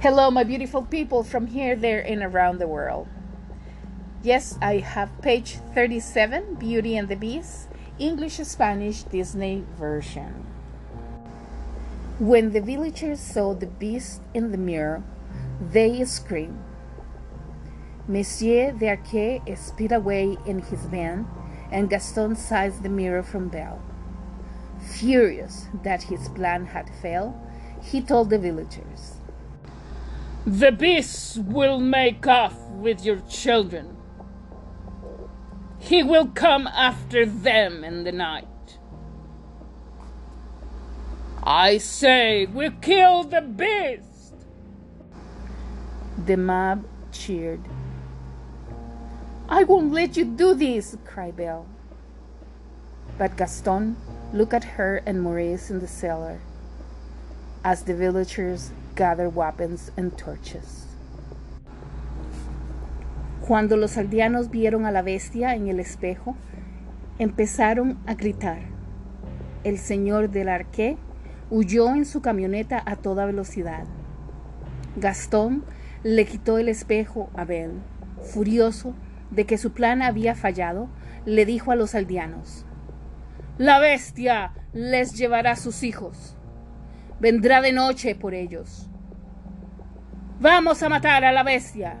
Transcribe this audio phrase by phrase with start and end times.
[0.00, 3.08] Hello, my beautiful people from here, there, and around the world.
[4.22, 10.46] Yes, I have page 37 Beauty and the Beast, English Spanish Disney version.
[12.20, 15.02] When the villagers saw the beast in the mirror,
[15.60, 16.62] they screamed.
[18.06, 21.26] Monsieur d'Arque sped away in his van,
[21.72, 23.82] and Gaston seized the mirror from Belle.
[24.78, 27.34] Furious that his plan had failed,
[27.82, 29.17] he told the villagers.
[30.46, 33.96] The beast will make off with your children.
[35.78, 38.46] He will come after them in the night.
[41.42, 44.34] I say, we kill the beast!
[46.26, 47.60] The mob cheered.
[49.48, 51.66] I won't let you do this, cried Belle.
[53.16, 53.96] But Gaston
[54.32, 56.40] looked at her and Maurice in the cellar
[57.64, 60.86] as the villagers gathered weapons and torches.
[63.46, 66.36] Cuando los aldeanos vieron a la bestia en el espejo,
[67.18, 68.58] empezaron a gritar.
[69.64, 70.98] El señor del arqué
[71.50, 73.84] huyó en su camioneta a toda velocidad.
[74.96, 75.64] Gastón
[76.02, 77.80] le quitó el espejo a Belle.
[78.22, 78.94] Furioso
[79.30, 80.88] de que su plan había fallado,
[81.24, 82.64] le dijo a los aldeanos,
[83.58, 86.37] La bestia les llevará sus hijos.
[87.20, 88.88] Vendrá de noche por ellos.
[90.40, 91.96] Vamos a matar a la bestia.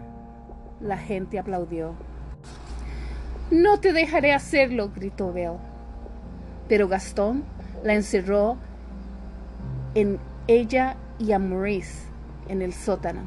[0.80, 1.94] La gente aplaudió.
[3.50, 5.58] No te dejaré hacerlo, gritó Belle.
[6.68, 7.44] Pero Gastón
[7.82, 8.58] la encerró
[9.94, 12.06] en ella y a Maurice
[12.46, 13.22] en el sótano.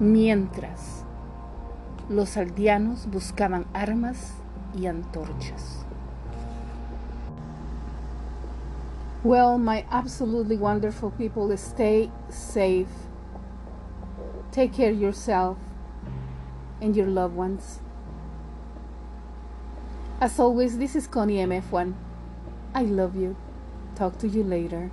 [0.00, 1.04] Mientras
[2.10, 4.34] los aldeanos buscaban armas
[4.76, 5.86] y antorchas.
[9.24, 13.08] Well, my absolutely wonderful people, stay safe.
[14.52, 15.56] Take care of yourself
[16.78, 17.80] and your loved ones.
[20.20, 21.94] As always, this is Connie MF1.
[22.74, 23.34] I love you.
[23.94, 24.90] Talk to you later.